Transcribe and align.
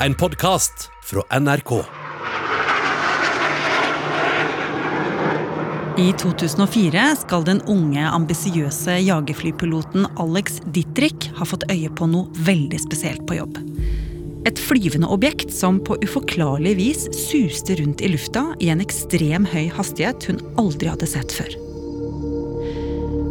en 0.00 0.14
podkast 0.14 0.90
fra 1.04 1.40
NRK. 1.40 1.84
I 5.98 6.12
2004 6.18 7.04
skal 7.16 7.44
den 7.44 7.62
unge, 7.66 8.02
ambisiøse 8.04 8.98
jagerflypiloten 9.00 10.04
Alex 10.20 10.60
Dittrich 10.74 11.30
ha 11.38 11.46
fått 11.48 11.64
øye 11.72 11.88
på 11.88 12.08
noe 12.12 12.28
veldig 12.44 12.80
spesielt 12.82 13.24
på 13.28 13.38
jobb. 13.38 13.56
Et 14.46 14.60
flyvende 14.60 15.08
objekt 15.10 15.54
som 15.54 15.80
på 15.80 15.96
uforklarlig 16.04 16.76
vis 16.76 17.06
suste 17.16 17.78
rundt 17.80 18.04
i 18.04 18.12
lufta 18.12 18.44
i 18.60 18.68
en 18.74 18.84
ekstrem 18.84 19.48
høy 19.48 19.70
hastighet 19.78 20.28
hun 20.28 20.44
aldri 20.60 20.92
hadde 20.92 21.08
sett 21.08 21.32
før. 21.32 21.56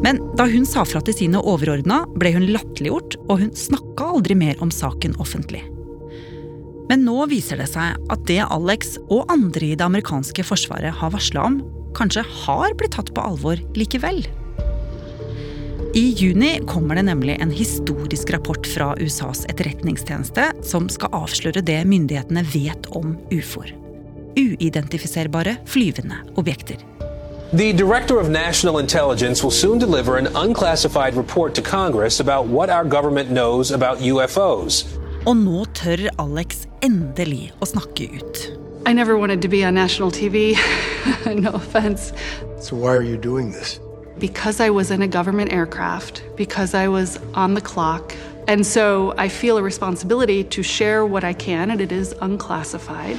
Men 0.02 0.20
da 0.38 0.50
hun 0.50 0.66
sa 0.70 0.84
fra 0.86 1.00
til 1.06 1.16
sine 1.22 1.40
overordna, 1.40 2.04
ble 2.18 2.34
hun 2.36 2.50
latterliggjort, 2.50 3.22
og 3.30 3.46
hun 3.46 3.56
snakka 3.58 4.12
aldri 4.18 4.38
mer 4.38 4.60
om 4.62 4.74
saken 4.74 5.16
offentlig. 5.22 5.64
Men 6.90 7.06
nå 7.08 7.26
viser 7.32 7.58
det 7.62 7.70
seg 7.72 7.98
at 8.14 8.26
det 8.30 8.42
Alex 8.46 8.98
og 9.10 9.32
andre 9.34 9.72
i 9.72 9.78
det 9.78 9.86
amerikanske 9.86 10.46
forsvaret 10.46 10.94
har 11.00 11.14
varsla 11.14 11.48
om, 11.50 11.62
kanskje 11.98 12.26
har 12.46 12.76
blitt 12.78 12.94
tatt 12.98 13.14
på 13.16 13.24
alvor 13.24 13.62
likevel. 13.78 14.26
I 15.96 16.10
juni 16.12 16.60
kommer 16.68 16.96
det 16.96 17.06
nemlig 17.08 17.38
en 17.42 17.52
historisk 17.56 18.30
rapport 18.36 18.68
fra 18.68 18.90
USAs 19.00 19.46
etterretningstjeneste 19.48 20.50
som 20.68 20.90
skal 20.92 21.14
avsløre 21.24 21.64
det 21.64 21.78
myndighetene 21.88 22.44
vet 22.52 22.90
om 22.92 23.16
ufoer. 23.32 23.72
Uidentifiserbare 24.36 25.56
flyvende 25.66 26.20
objekter. 26.36 26.84
The 27.56 27.72
Director 27.72 28.20
of 28.20 28.28
National 28.28 28.80
Intelligence 28.80 29.42
will 29.42 29.52
soon 29.52 29.80
deliver 29.80 30.18
an 30.18 30.28
unclassified 30.36 31.16
report 31.16 31.56
to 31.56 31.62
Congress 31.62 32.20
about 32.20 32.48
what 32.48 32.70
our 32.70 32.84
government 32.84 33.30
knows 33.30 33.72
about 33.72 34.00
UFOs. 34.00 34.84
Og 35.26 35.34
nå 35.38 35.64
tør 35.74 36.04
Alex 36.22 36.68
endelig 36.86 37.50
å 37.58 37.66
snakke 37.66 38.06
ut. 38.14 38.42
I 38.86 38.94
never 38.94 39.18
wanted 39.18 39.42
to 39.42 39.48
be 39.48 39.64
on 39.66 39.74
national 39.74 40.12
TV. 40.12 40.54
no 41.26 41.50
offense. 41.50 42.14
So 42.62 42.76
why 42.76 42.94
are 42.94 43.02
you 43.02 43.18
doing 43.18 43.52
this? 43.52 43.80
Because 44.20 44.60
I 44.60 44.70
was 44.70 44.92
in 44.92 45.02
a 45.02 45.08
government 45.08 45.52
aircraft, 45.52 46.22
because 46.38 46.76
I 46.76 46.88
was 46.88 47.18
on 47.34 47.56
the 47.56 47.62
clock. 47.62 48.14
And 48.48 48.66
so 48.66 49.16
I 49.18 49.28
feel 49.28 49.58
a 49.58 49.64
responsibility 49.64 50.44
to 50.44 50.62
share 50.62 51.04
what 51.08 51.24
I 51.24 51.34
can, 51.34 51.72
and 51.72 51.82
it 51.82 51.92
is 51.92 52.14
unclassified. 52.22 53.18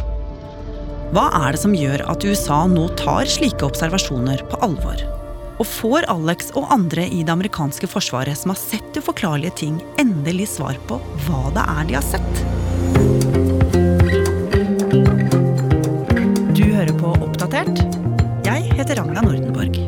Hva 1.11 1.27
er 1.43 1.55
det 1.55 1.61
som 1.63 1.75
gjør 1.75 2.07
at 2.07 2.25
USA 2.27 2.65
nå 2.71 2.87
tar 2.99 3.27
slike 3.31 3.67
observasjoner 3.67 4.47
på 4.47 4.63
alvor? 4.63 5.03
Og 5.57 5.65
får 5.65 6.05
Alex 6.13 6.51
og 6.59 6.69
andre 6.73 7.07
i 7.09 7.23
det 7.25 7.33
amerikanske 7.33 7.89
forsvaret 7.89 8.37
som 8.37 8.53
har 8.53 8.61
sett 8.61 8.99
uforklarlige 9.01 9.55
ting, 9.63 9.81
endelig 10.01 10.51
svar 10.53 10.77
på 10.89 11.01
hva 11.27 11.43
det 11.57 11.65
er 11.65 11.89
de 11.89 11.97
har 11.97 12.05
sett? 12.05 12.33
Du 16.57 16.65
hører 16.69 16.93
på 17.01 17.17
Oppdatert. 17.17 17.85
Jeg 18.47 18.73
heter 18.77 19.01
Ragna 19.01 19.25
Nordenborg. 19.25 19.86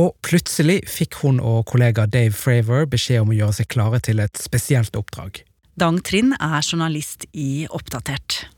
Og 0.00 0.16
plutselig 0.24 0.88
fikk 0.88 1.20
hun 1.20 1.36
og 1.36 1.68
kollega 1.68 2.08
Dave 2.08 2.32
Fravor 2.32 2.88
beskjed 2.88 3.20
om 3.26 3.32
å 3.34 3.38
gjøre 3.42 3.56
seg 3.60 3.68
klare 3.76 4.00
til 4.00 4.16
et 4.24 4.32
spesielt 4.40 4.96
oppdrag. 4.96 5.44
Dang 5.76 6.00
Trind 6.00 6.32
er 6.40 6.64
journalist 6.64 7.28
i 7.36 7.68
Oppdatert. 7.68 8.55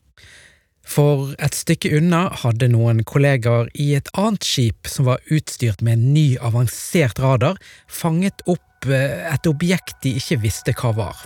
For 0.89 1.35
et 1.37 1.57
stykke 1.57 1.91
unna 1.99 2.29
hadde 2.43 2.71
noen 2.73 3.03
kollegaer 3.07 3.69
i 3.77 3.91
et 3.99 4.09
annet 4.17 4.47
skip 4.47 4.89
som 4.89 5.09
var 5.11 5.21
utstyrt 5.35 5.83
med 5.85 5.99
en 5.99 6.07
ny, 6.15 6.29
avansert 6.41 7.21
radar, 7.21 7.59
fanget 7.93 8.41
opp 8.49 8.89
eh, 8.89 9.27
et 9.29 9.51
objekt 9.51 10.01
de 10.07 10.17
ikke 10.17 10.41
visste 10.47 10.75
hva 10.81 10.95
var. 10.97 11.25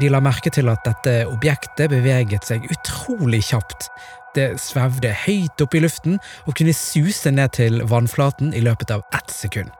De 0.00 0.08
la 0.10 0.20
merke 0.24 0.50
til 0.52 0.68
at 0.72 0.84
dette 0.88 1.18
objektet 1.28 1.92
beveget 1.92 2.48
seg 2.48 2.64
utrolig 2.72 3.44
kjapt. 3.52 3.90
Det 4.36 4.54
svevde 4.60 5.12
høyt 5.24 5.62
opp 5.64 5.76
i 5.76 5.84
luften 5.84 6.18
og 6.44 6.56
kunne 6.58 6.74
suse 6.76 7.32
ned 7.32 7.54
til 7.56 7.84
vannflaten 7.88 8.56
i 8.56 8.64
løpet 8.64 8.92
av 8.92 9.04
ett 9.16 9.32
sekund. 9.32 9.70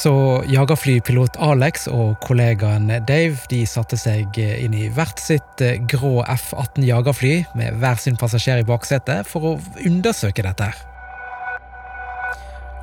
Så 0.00 0.12
jagerflypilot 0.48 1.36
Alex 1.44 1.84
og 1.92 2.14
kollegaen 2.24 2.88
Dave 3.08 3.36
de 3.50 3.64
satte 3.68 3.98
seg 4.00 4.38
inn 4.40 4.72
i 4.72 4.86
hvert 4.88 5.20
sitt 5.20 5.60
eh, 5.60 5.76
grå 5.92 6.22
F-18 6.24 6.86
jagerfly 6.88 7.34
med 7.58 7.76
hver 7.82 8.00
sin 8.00 8.16
passasjer 8.16 8.62
i 8.62 8.68
baksetet 8.68 9.28
for 9.28 9.44
å 9.44 9.58
undersøke 9.84 10.46
dette. 10.46 10.70
her. 10.70 10.86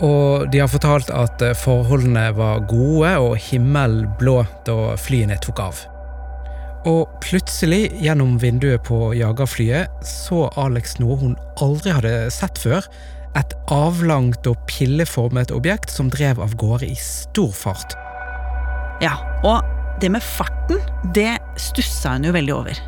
Og 0.05 0.45
de 0.53 0.61
har 0.61 0.69
fortalt 0.69 1.09
at 1.09 1.41
eh, 1.41 1.57
forholdene 1.57 2.29
var 2.37 2.61
gode 2.69 3.15
og 3.23 3.37
himmelen 3.41 4.11
blå 4.19 4.43
da 4.67 4.93
flyene 5.01 5.39
tok 5.41 5.61
av. 5.63 5.83
Og 6.87 7.09
plutselig, 7.23 7.89
gjennom 7.99 8.37
vinduet 8.39 8.83
på 8.85 9.09
jagerflyet, 9.17 10.05
så 10.05 10.45
Alex 10.55 10.99
noe 11.01 11.17
hun 11.19 11.33
aldri 11.65 11.95
hadde 11.97 12.13
sett 12.31 12.61
før. 12.61 12.85
Et 13.35 13.55
avlangt 13.73 14.47
og 14.47 14.59
pilleformet 14.69 15.51
objekt 15.51 15.91
som 15.93 16.11
drev 16.13 16.39
av 16.41 16.55
gårde 16.55 16.87
i 16.87 16.95
stor 16.95 17.51
fart. 17.51 17.97
ja. 19.01 19.17
Og 19.43 19.61
det 20.01 20.09
med 20.13 20.21
farten, 20.21 20.79
det 21.13 21.37
stussa 21.57 22.15
hun 22.15 22.27
jo 22.27 22.33
veldig 22.35 22.53
over. 22.53 22.79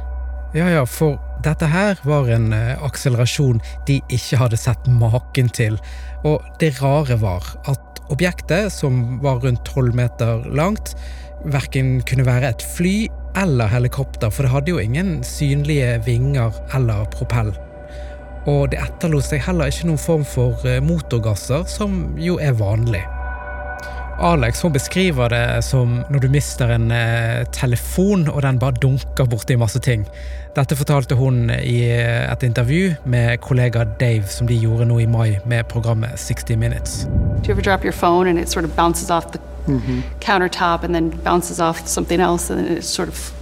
Ja, 0.53 0.66
ja, 0.69 0.85
for 0.85 1.17
dette 1.45 1.67
her 1.69 1.99
var 2.05 2.29
en 2.33 2.51
eh, 2.53 2.78
akselerasjon 2.85 3.61
de 3.88 3.99
ikke 4.09 4.39
hadde 4.41 4.57
sett 4.57 4.88
maken 4.89 5.49
til. 5.53 5.78
Og 6.25 6.41
det 6.61 6.75
rare 6.81 7.19
var 7.22 7.45
at 7.69 8.01
objektet, 8.09 8.72
som 8.73 9.19
var 9.22 9.41
rundt 9.44 9.61
tolv 9.69 9.94
meter 9.97 10.45
langt, 10.49 10.95
verken 11.45 11.99
kunne 12.09 12.25
være 12.28 12.49
et 12.49 12.66
fly 12.75 12.95
eller 13.38 13.69
helikopter, 13.72 14.33
for 14.33 14.45
det 14.45 14.53
hadde 14.53 14.73
jo 14.73 14.81
ingen 14.81 15.19
synlige 15.23 15.99
vinger 16.05 16.53
eller 16.75 17.05
propell. 17.13 17.53
Og 18.47 18.69
det 18.72 18.79
etterlot 18.79 19.27
seg 19.27 19.44
heller 19.44 19.72
ikke 19.72 19.89
noen 19.89 20.01
form 20.01 20.25
for 20.27 20.67
eh, 20.67 20.79
motorgasser, 20.83 21.66
som 21.67 22.16
jo 22.19 22.39
er 22.39 22.55
vanlig. 22.59 23.03
Alex 24.19 24.61
hun 24.61 24.73
beskriver 24.75 25.29
det 25.31 25.63
som 25.63 26.01
når 26.11 26.19
du 26.19 26.27
mister 26.31 26.72
en 26.75 26.89
eh, 26.91 27.45
telefon 27.55 28.28
og 28.28 28.41
den 28.44 28.59
bare 28.59 28.75
dunker 28.81 29.28
borti 29.31 29.55
masse 29.59 29.79
ting. 29.79 30.03
Dette 30.55 30.75
fortalte 30.75 31.16
hun 31.16 31.47
i 31.51 31.78
eh, 31.88 32.25
et 32.28 32.44
intervju 32.44 32.95
med 33.05 33.39
kollega 33.44 33.85
Dave 33.99 34.28
som 34.28 34.47
de 34.47 34.59
gjorde 34.59 34.89
nå 34.89 34.99
i 34.99 35.07
mai 35.07 35.39
med 35.45 35.67
programmet 35.72 36.19
60 36.19 36.59
Minutes. 36.59 37.05
Do 37.44 37.47
you 37.47 37.53
ever 37.55 37.63
drop 37.63 37.83
your 37.83 37.95
phone 37.95 38.28
and 38.28 38.39
it 38.39 38.49
sort 38.49 38.66
of 38.66 38.75
bounces 38.75 39.09
off 39.09 39.31
the 39.31 39.39
countertop 40.19 40.83
and 40.83 40.95
then 40.95 41.11
bounces 41.23 41.59
off 41.59 41.88
something 41.88 42.19
else 42.19 42.49
and 42.49 42.78
it's 42.78 42.88
sort 42.88 43.07
of 43.07 43.33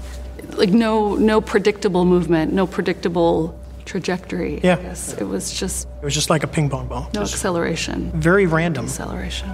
like 0.57 0.73
no 0.73 1.15
no 1.15 1.41
predictable 1.41 2.05
movement, 2.05 2.53
no 2.53 2.67
predictable 2.67 3.55
trajectory. 3.87 4.59
Yeah. 4.63 4.77
It 5.19 5.27
was 5.27 5.51
just 5.61 5.87
It 6.01 6.05
was 6.05 6.13
just 6.15 6.29
like 6.29 6.43
a 6.43 6.47
ping 6.47 6.69
pong 6.69 6.87
ball. 6.87 7.07
no 7.13 7.21
Just 7.21 7.33
acceleration. 7.33 8.11
very 8.13 8.45
random. 8.45 8.85
Acceleration. 8.85 9.49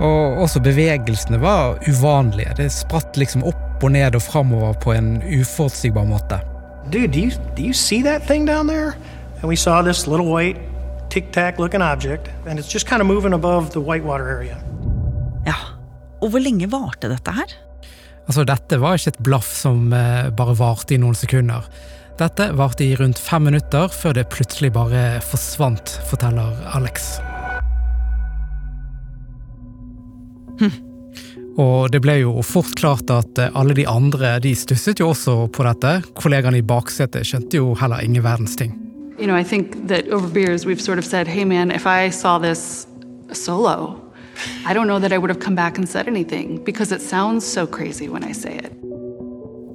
Og 0.00 0.38
også 0.40 0.60
bevegelsene 0.64 1.40
var 1.42 1.76
uvanlige. 1.88 2.54
Det 2.56 2.70
spratt 2.72 3.16
liksom 3.20 3.44
opp 3.44 3.84
og 3.84 3.92
ned 3.92 4.14
og 4.16 4.22
framover 4.22 4.72
på 4.80 4.92
en 4.96 5.18
uforutsigbar 5.40 6.04
måte. 6.08 6.40
Dude, 6.92 7.08
do 7.12 7.18
you 7.20 7.30
do 7.56 7.62
you 7.62 7.72
see 7.76 8.02
that 8.02 8.22
thing 8.26 8.46
down 8.48 8.66
there? 8.68 8.94
And 9.42 9.48
we 9.48 9.56
saw 9.56 9.82
this 9.82 10.06
little 10.06 10.26
white 10.32 10.58
tic 11.10 11.30
tac 11.32 11.58
looking 11.58 11.82
object, 11.82 12.28
and 12.46 12.58
it's 12.58 12.68
just 12.74 12.86
kind 12.88 13.02
of 13.02 13.06
moving 13.08 13.32
above 13.34 13.70
the 13.70 13.80
whitewater 13.80 14.28
area. 14.28 14.56
Ja. 15.46 15.54
Og 16.22 16.30
hvor 16.30 16.38
lenge 16.40 16.68
varte 16.70 17.08
dette 17.08 17.32
her? 17.32 17.52
Altså, 18.28 18.44
dette 18.44 18.80
var 18.80 18.94
ikke 18.94 19.08
et 19.14 19.22
blaff 19.26 19.48
som 19.56 19.92
eh, 19.92 20.28
bare 20.36 20.54
varte 20.58 20.94
i 20.94 20.98
noen 21.00 21.14
sekunder. 21.18 21.64
Dette 22.18 22.50
varte 22.52 22.84
i 22.84 22.96
rundt 22.96 23.18
fem 23.18 23.44
minutter 23.44 23.88
før 23.88 24.12
det 24.18 24.28
plutselig 24.32 24.72
bare 24.72 25.20
forsvant, 25.24 25.98
forteller 26.10 26.56
Alex. 26.74 27.18
Og 31.60 31.90
det 31.92 32.00
ble 32.04 32.20
jo 32.22 32.42
fort 32.46 32.74
klart 32.78 33.10
at 33.12 33.40
alle 33.48 33.74
de 33.76 33.86
andre 33.88 34.38
de 34.42 34.54
stusset 34.56 35.00
jo 35.00 35.10
også 35.12 35.48
på 35.52 35.64
dette. 35.66 35.96
Kollegaene 36.20 36.60
i 36.60 36.66
baksetet 36.66 37.26
skjønte 37.26 37.60
jo 37.60 37.74
heller 37.80 38.04
ingen 38.04 38.24
verdens 38.24 38.56
ting. 38.56 38.76
You 39.18 39.26
know, 39.26 39.36
I 39.36 39.44
think 39.44 39.88
that 39.88 40.08
over 40.08 40.28
beers 40.28 40.64
we've 40.64 40.80
sort 40.80 40.98
of 40.98 41.04
said, 41.04 41.28
"Hey, 41.28 41.44
man, 41.44 41.70
if 41.70 41.86
I 41.86 42.10
saw 42.10 42.38
this 42.38 42.86
solo, 43.32 43.96
I 44.66 44.72
don't 44.72 44.86
know 44.86 44.98
that 44.98 45.12
I 45.12 45.18
would 45.18 45.30
have 45.30 45.44
come 45.44 45.54
back 45.54 45.76
and 45.78 45.88
said 45.88 46.08
anything 46.08 46.64
because 46.64 46.94
it 46.94 47.02
sounds 47.02 47.44
so 47.44 47.66
crazy 47.66 48.08
when 48.08 48.24
I 48.24 48.32
say 48.32 48.56
it." 48.56 48.72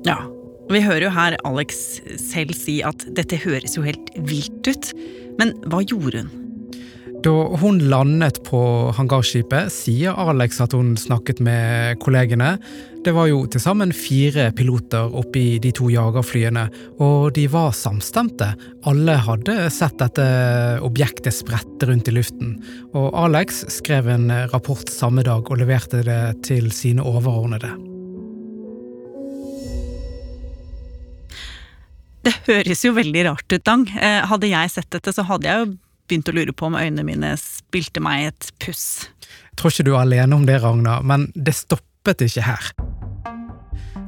Ja. 0.04 0.35
Vi 0.66 0.82
hører 0.82 1.06
jo 1.06 1.14
her 1.14 1.36
Alex 1.46 2.00
selv 2.18 2.56
si 2.58 2.80
at 2.86 3.06
dette 3.18 3.38
høres 3.44 3.78
jo 3.78 3.86
helt 3.86 4.10
vilt 4.26 4.66
ut. 4.66 4.90
Men 5.38 5.54
hva 5.70 5.84
gjorde 5.86 6.24
hun? 6.24 6.34
Da 7.26 7.32
hun 7.58 7.80
landet 7.90 8.38
på 8.46 8.60
hangarskipet, 8.94 9.72
sier 9.74 10.18
Alex 10.20 10.60
at 10.62 10.76
hun 10.78 10.94
snakket 11.00 11.40
med 11.42 11.98
kollegene. 12.04 12.52
Det 13.06 13.14
var 13.16 13.30
jo 13.32 13.44
til 13.50 13.62
sammen 13.62 13.94
fire 13.96 14.52
piloter 14.58 15.10
oppi 15.10 15.58
de 15.62 15.72
to 15.74 15.90
jagerflyene, 15.94 16.68
og 17.02 17.32
de 17.38 17.48
var 17.50 17.74
samstemte. 17.78 18.52
Alle 18.90 19.18
hadde 19.26 19.58
sett 19.74 19.98
dette 20.02 20.28
objektet 20.86 21.34
sprette 21.34 21.90
rundt 21.90 22.14
i 22.14 22.18
luften, 22.18 22.60
og 22.94 23.10
Alex 23.26 23.64
skrev 23.80 24.10
en 24.14 24.30
rapport 24.54 24.90
samme 24.90 25.26
dag 25.26 25.50
og 25.50 25.62
leverte 25.62 26.06
det 26.06 26.22
til 26.46 26.70
sine 26.74 27.06
overordnede. 27.06 27.95
Det 32.26 32.34
høres 32.48 32.82
jo 32.82 32.96
veldig 32.96 33.26
rart 33.28 33.46
ut, 33.54 33.64
Dang. 33.66 33.86
Eh, 34.02 34.24
hadde 34.26 34.50
jeg 34.50 34.72
sett 34.74 34.90
dette, 34.96 35.14
så 35.14 35.26
hadde 35.28 35.50
jeg 35.50 35.62
jo 35.62 35.74
begynt 36.10 36.30
å 36.30 36.36
lure 36.36 36.54
på 36.58 36.70
om 36.70 36.78
øynene 36.78 37.06
mine 37.06 37.34
spilte 37.42 38.02
meg 38.04 38.32
et 38.32 38.52
puss. 38.62 39.08
Jeg 39.22 39.60
tror 39.62 39.74
ikke 39.74 39.88
du 39.88 39.94
er 39.96 40.04
alene 40.04 40.38
om 40.38 40.46
det, 40.48 40.60
Ragna, 40.64 41.00
men 41.06 41.30
det 41.36 41.56
stoppet 41.58 42.26
ikke 42.26 42.46
her. 42.46 42.72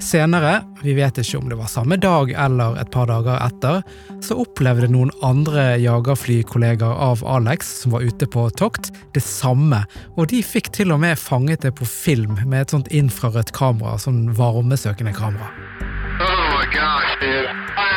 Senere, 0.04 0.60
vi 0.84 0.94
vet 0.94 1.18
ikke 1.18 1.40
om 1.40 1.48
det 1.50 1.58
var 1.58 1.70
samme 1.72 1.98
dag 1.98 2.30
eller 2.30 2.76
et 2.78 2.92
par 2.94 3.08
dager 3.10 3.40
etter, 3.42 3.82
så 4.22 4.38
opplevde 4.44 4.92
noen 4.94 5.10
andre 5.26 5.72
jagerflykollegaer 5.82 7.02
av 7.08 7.24
Alex 7.26 7.72
som 7.82 7.96
var 7.96 8.06
ute 8.06 8.30
på 8.30 8.46
tokt, 8.62 8.92
det 9.18 9.26
samme, 9.26 9.82
og 10.14 10.30
de 10.34 10.44
fikk 10.46 10.70
til 10.78 10.94
og 10.94 11.02
med 11.02 11.18
fanget 11.18 11.66
det 11.66 11.74
på 11.80 11.90
film 11.90 12.38
med 12.46 12.62
et 12.62 12.78
sånt 12.78 12.94
infrarødt 12.94 13.56
kamera, 13.58 13.98
sånn 14.02 14.28
varmesøkende 14.38 15.18
kamera. 15.18 15.50
Oh 16.22 16.46
my 16.54 16.66
gosh, 16.74 17.18
dude. 17.22 17.97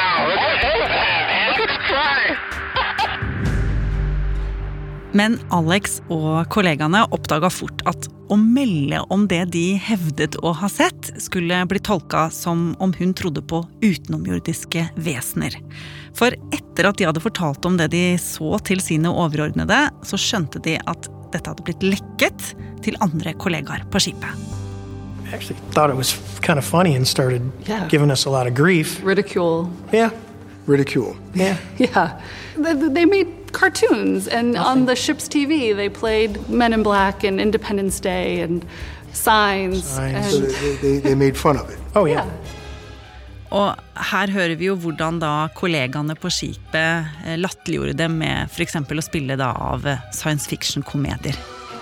Men 5.10 5.40
Alex 5.50 5.98
og 6.12 6.46
kollegaene 6.54 7.02
oppdaga 7.10 7.50
fort 7.52 7.82
at 7.90 8.06
å 8.30 8.36
melde 8.38 9.00
om 9.10 9.24
det 9.30 9.42
de 9.54 9.64
hevdet 9.82 10.36
å 10.46 10.52
ha 10.54 10.68
sett, 10.70 11.10
skulle 11.18 11.58
bli 11.66 11.82
tolka 11.82 12.28
som 12.34 12.70
om 12.78 12.94
hun 12.98 13.14
trodde 13.18 13.42
på 13.42 13.64
utenomjordiske 13.82 14.86
vesener. 15.02 15.58
For 16.14 16.36
etter 16.54 16.88
at 16.88 17.00
de 17.00 17.08
hadde 17.10 17.24
fortalt 17.24 17.66
om 17.66 17.80
det 17.80 17.90
de 17.94 18.04
så 18.22 18.54
til 18.66 18.82
sine 18.84 19.10
overordnede, 19.10 19.82
så 20.06 20.20
skjønte 20.20 20.62
de 20.62 20.78
at 20.78 21.10
dette 21.34 21.46
hadde 21.50 21.66
blitt 21.66 21.86
lekket 21.86 22.52
til 22.86 22.98
andre 23.02 23.34
kollegaer 23.38 23.86
på 23.90 24.06
skipet. 24.06 24.59
Actually, 25.32 25.58
thought 25.72 25.90
it 25.90 25.96
was 25.96 26.14
kind 26.42 26.58
of 26.58 26.64
funny 26.64 26.94
and 26.96 27.06
started 27.06 27.42
Yeah. 27.68 27.86
giving 27.88 28.10
us 28.10 28.26
a 28.26 28.30
lot 28.30 28.46
of 28.46 28.54
grief. 28.54 29.00
Ridicule. 29.04 29.70
Yeah, 29.92 30.10
Ridicule. 30.66 31.16
yeah. 31.34 31.56
Yeah. 31.78 32.20
They, 32.56 32.74
they 32.74 33.04
made 33.06 33.28
cartoons, 33.52 34.28
and 34.28 34.56
on 34.56 34.86
the 34.86 34.94
ship's 34.96 35.28
TV, 35.28 35.74
they 35.74 35.88
played 35.88 36.48
Men 36.48 36.72
in 36.72 36.82
Black 36.82 37.24
and 37.24 37.40
Independence 37.40 38.00
Day 38.00 38.40
and 38.40 38.64
Signs. 39.12 39.84
Signs. 39.84 40.30
So 40.30 40.36
And, 40.42 40.50
they, 40.50 40.74
they, 40.82 40.98
they 40.98 41.14
made 41.14 41.36
fun 41.36 41.56
of 41.56 41.70
it. 41.70 41.78
Oh 41.94 42.06
yeah. 42.06 42.26
Og 43.50 43.74
her 44.12 44.30
hører 44.30 44.54
vi 44.54 44.68
jo 44.68 44.76
hvordan 44.78 45.18
da 45.18 45.48
kollegaene 45.58 46.14
på 46.14 46.30
skipet 46.30 47.06
eh, 47.26 47.34
latterliggjorde 47.38 47.96
dem 47.98 48.12
med 48.20 48.46
f.eks. 48.46 48.76
å 48.78 49.02
spille 49.02 49.34
da 49.36 49.48
av 49.58 49.82
science 50.14 50.46
fiction-komedier. 50.46 51.34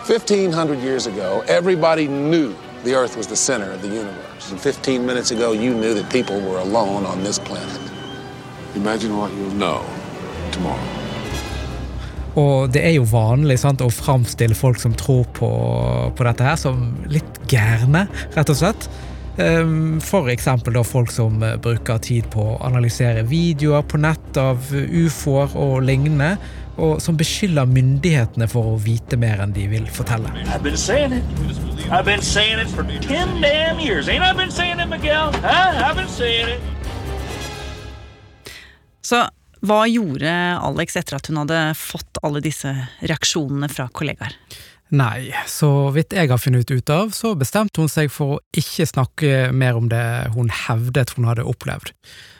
1500 0.08 0.80
years 0.82 1.06
ago, 1.06 1.42
everybody 1.46 2.06
knew 2.06 2.54
the 2.84 2.94
Earth 2.94 3.16
was 3.16 3.26
the 3.26 3.36
center 3.36 3.70
of 3.72 3.82
the 3.82 3.88
universe. 3.88 4.50
And 4.50 4.60
15 4.60 5.06
minutes 5.06 5.30
ago, 5.30 5.52
you 5.52 5.74
knew 5.74 5.94
that 5.94 6.10
people 6.10 6.40
were 6.40 6.58
alone 6.58 7.06
on 7.06 7.22
this 7.24 7.38
planet. 7.38 7.80
Imagine 8.74 9.16
what 9.16 9.32
you'll 9.32 9.58
know 9.58 9.82
tomorrow. 10.52 10.98
Og 12.38 12.70
det 12.70 12.84
er 12.86 12.92
jo 12.94 13.06
vanlig 13.08 13.56
sant, 13.58 13.82
å 13.82 13.90
framstille 13.90 14.54
folk 14.54 14.78
som 14.78 14.92
tror 14.94 15.24
på, 15.34 15.48
på 16.14 16.26
dette 16.26 16.44
her, 16.46 16.58
som 16.60 16.84
litt 17.10 17.40
gærne, 17.50 18.04
rett 18.36 18.52
og 18.52 18.58
slett. 18.60 18.88
F.eks. 19.38 20.06
For 20.08 20.30
eksempel 20.32 20.78
folk 20.86 21.12
som 21.14 21.42
eh, 21.46 21.56
bruker 21.62 22.00
tid 22.02 22.26
på 22.32 22.42
å 22.42 22.56
analysere 22.66 23.22
videoer 23.26 23.84
på 23.86 24.00
nett 24.02 24.38
av 24.40 24.70
ufoer 24.74 25.54
og 25.58 25.82
lignende, 25.86 26.36
og 26.78 27.02
som 27.02 27.16
beskylder 27.18 27.66
myndighetene 27.68 28.48
for 28.50 28.74
å 28.74 28.78
vite 28.82 29.18
mer 29.20 29.42
enn 29.42 29.54
de 29.56 29.66
vil 29.70 29.86
fortelle. 29.92 30.30
I've 30.46 30.62
been 30.62 30.78
saying 30.78 31.12
it. 31.12 31.24
I've 31.90 32.04
been 32.06 32.22
saying 32.22 32.60
it 32.62 32.70
for 32.70 32.84
ten 33.02 33.40
damn 33.42 33.80
years. 33.80 34.08
Ain't 34.08 34.22
I 34.22 34.32
been 34.32 34.52
saying 34.52 34.80
it, 34.80 34.88
Miguel? 34.88 35.32
Huh? 35.42 35.82
I've 35.84 35.96
been 35.96 36.08
saying 36.08 36.54
it. 36.54 36.60
Så 39.02 39.24
hva 39.64 39.82
gjorde 39.90 40.30
Alex 40.62 40.96
etter 41.00 41.18
at 41.18 41.28
hun 41.30 41.40
hadde 41.40 41.60
fått 41.78 42.20
alle 42.22 42.42
disse 42.44 42.70
reaksjonene 43.02 43.70
fra 43.72 43.88
kollegaer? 43.90 44.36
Nei, 44.88 45.28
så 45.50 45.90
vidt 45.92 46.14
jeg 46.16 46.30
har 46.30 46.40
funnet 46.40 46.70
ut 46.70 46.90
av, 46.92 47.10
så 47.12 47.34
bestemte 47.36 47.82
hun 47.82 47.90
seg 47.92 48.08
for 48.12 48.38
å 48.38 48.42
ikke 48.56 48.86
snakke 48.88 49.32
mer 49.52 49.76
om 49.76 49.90
det 49.90 50.04
hun 50.32 50.48
hevdet 50.64 51.12
hun 51.16 51.26
hadde 51.28 51.44
opplevd. 51.48 51.92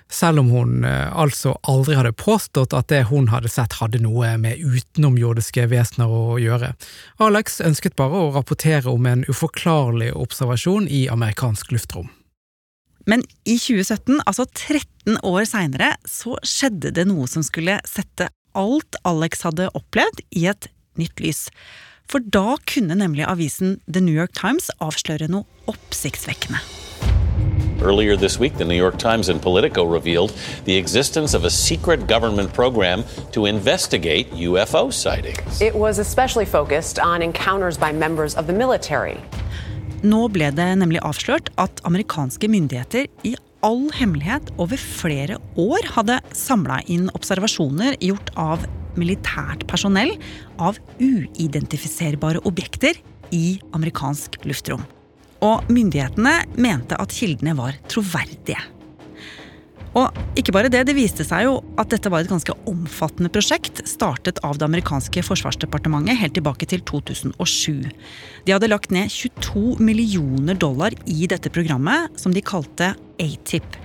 Selv 0.09 0.41
om 0.41 0.53
hun 0.53 0.85
eh, 0.89 1.09
altså 1.13 1.55
aldri 1.69 1.99
hadde 1.99 2.15
påstått 2.17 2.73
at 2.77 2.89
det 2.89 3.05
hun 3.11 3.29
hadde 3.29 3.51
sett 3.53 3.77
hadde 3.81 4.01
noe 4.01 4.31
med 4.41 4.61
utenomjordiske 4.61 5.67
vesener 5.69 6.09
å 6.09 6.39
gjøre. 6.41 6.73
Alex 7.21 7.61
ønsket 7.65 7.99
bare 7.99 8.23
å 8.25 8.31
rapportere 8.37 8.89
om 8.89 9.09
en 9.09 9.27
uforklarlig 9.29 10.15
observasjon 10.17 10.89
i 10.89 11.07
amerikansk 11.13 11.75
luftrom. 11.77 12.09
Men 13.09 13.23
i 13.49 13.57
2017, 13.57 14.19
altså 14.29 14.45
13 14.53 15.21
år 15.25 15.47
seinere, 15.49 15.95
så 16.05 16.37
skjedde 16.45 16.93
det 16.97 17.07
noe 17.09 17.29
som 17.29 17.45
skulle 17.47 17.79
sette 17.89 18.29
alt 18.59 18.99
Alex 19.09 19.45
hadde 19.47 19.71
opplevd, 19.77 20.25
i 20.37 20.49
et 20.51 20.69
nytt 21.01 21.21
lys. 21.23 21.47
For 22.09 22.25
da 22.25 22.57
kunne 22.69 22.97
nemlig 22.99 23.29
avisen 23.29 23.79
The 23.87 24.03
New 24.05 24.17
York 24.17 24.37
Times 24.37 24.69
avsløre 24.81 25.29
noe 25.33 25.45
oppsiktsvekkende. 25.69 26.61
Earlier 27.81 28.17
this 28.17 28.39
week, 28.41 28.57
the 28.59 28.65
New 28.65 28.75
York 28.75 28.99
Times 28.99 29.29
and 29.29 29.41
Politico 29.41 29.85
revealed 29.85 30.33
the 30.65 30.77
existence 30.77 31.33
of 31.33 31.45
a 31.45 31.51
secret 31.51 32.09
government 32.09 32.53
program 32.53 33.05
to 33.33 33.47
investigate 33.47 34.31
UFO 34.33 34.93
sightings. 34.93 35.63
It 35.63 35.75
was 35.75 35.99
especially 35.99 36.45
focused 36.45 36.99
on 36.99 37.23
encounters 37.23 37.79
by 37.79 37.93
members 37.93 38.35
of 38.35 38.47
the 38.47 38.53
military. 38.53 39.21
Nå 40.03 40.29
ble 40.31 40.51
det 40.55 40.67
nemlig 40.79 41.01
avslørt 41.07 41.51
at 41.59 41.81
amerikanske 41.87 42.51
myndigheter 42.51 43.07
i 43.27 43.35
all 43.67 43.89
hemmelighet 43.95 44.53
over 44.59 44.79
flere 44.79 45.39
år 45.59 45.89
hadde 45.95 46.21
samla 46.35 46.83
inn 46.87 47.09
observasjoner 47.19 47.99
gjort 48.03 48.31
av 48.39 48.67
militært 48.99 49.67
personell 49.71 50.15
av 50.59 50.79
uidentifiserbare 50.99 52.43
objekter 52.47 52.99
i 53.35 53.59
amerikansk 53.75 54.39
luftrom. 54.47 54.87
Og 55.45 55.69
myndighetene 55.71 56.41
mente 56.59 56.99
at 56.99 57.15
kildene 57.15 57.55
var 57.59 57.79
troverdige. 57.91 58.59
Og 59.97 60.15
ikke 60.39 60.53
bare 60.55 60.71
det, 60.71 60.85
det 60.87 60.95
viste 60.97 61.25
seg 61.27 61.47
jo 61.47 61.55
at 61.81 61.91
dette 61.91 62.11
var 62.13 62.23
et 62.23 62.31
ganske 62.31 62.55
omfattende 62.71 63.31
prosjekt, 63.33 63.81
startet 63.89 64.41
av 64.47 64.59
det 64.59 64.67
amerikanske 64.69 65.25
forsvarsdepartementet 65.27 66.19
helt 66.21 66.37
tilbake 66.37 66.69
til 66.71 66.85
2007. 66.87 67.89
De 68.47 68.55
hadde 68.55 68.71
lagt 68.71 68.93
ned 68.95 69.11
22 69.11 69.79
millioner 69.83 70.59
dollar 70.59 70.95
i 71.09 71.27
dette 71.31 71.51
programmet, 71.55 72.13
som 72.21 72.37
de 72.37 72.45
kalte 72.45 72.93
ATIP. 73.23 73.81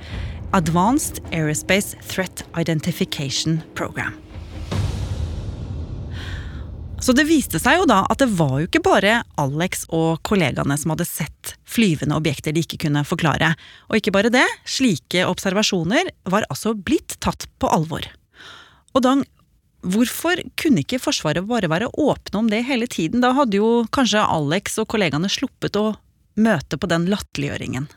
Advanced 0.53 1.23
Aerospace 1.31 1.97
Threat 2.05 2.45
Identification 2.59 3.63
Program. 3.73 4.22
Så 7.03 7.11
det 7.11 7.25
viste 7.27 7.59
seg 7.59 7.81
jo 7.81 7.87
da 7.89 8.05
at 8.07 8.21
det 8.21 8.29
var 8.31 8.61
jo 8.61 8.67
ikke 8.69 8.79
bare 8.85 9.17
Alex 9.41 9.83
og 9.91 10.21
kollegaene 10.23 10.77
som 10.79 10.93
hadde 10.93 11.07
sett 11.09 11.51
flyvende 11.67 12.15
objekter 12.15 12.55
de 12.55 12.63
ikke 12.63 12.79
kunne 12.85 13.03
forklare. 13.03 13.49
Og 13.91 13.99
ikke 13.99 14.13
bare 14.15 14.31
det, 14.31 14.45
slike 14.63 15.25
observasjoner 15.27 16.13
var 16.31 16.47
altså 16.47 16.71
blitt 16.77 17.17
tatt 17.23 17.49
på 17.59 17.67
alvor. 17.75 18.07
Og 18.95 19.03
Dang, 19.03 19.25
hvorfor 19.83 20.39
kunne 20.59 20.85
ikke 20.85 21.01
Forsvaret 21.03 21.43
bare 21.49 21.71
være 21.71 21.91
åpne 21.91 22.39
om 22.39 22.47
det 22.53 22.63
hele 22.69 22.87
tiden? 22.87 23.19
Da 23.25 23.33
hadde 23.35 23.59
jo 23.59 23.83
kanskje 23.91 24.23
Alex 24.23 24.79
og 24.79 24.87
kollegaene 24.93 25.31
sluppet 25.31 25.75
å 25.75 25.89
møte 26.39 26.79
på 26.79 26.87
den 26.87 27.09
latterliggjøringen. 27.11 27.89